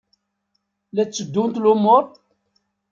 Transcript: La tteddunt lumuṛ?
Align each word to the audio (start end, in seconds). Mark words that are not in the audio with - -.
La 0.95 1.03
tteddunt 1.05 1.61
lumuṛ? 1.63 2.05